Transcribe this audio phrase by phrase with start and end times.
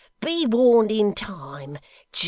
[0.19, 1.77] Be warned in time,
[2.11, 2.19] G.